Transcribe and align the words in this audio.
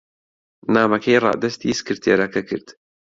نامەکەی 0.73 1.21
ڕادەستی 1.25 1.77
سکرتێرەکە 1.79 2.41
کرد. 2.49 2.67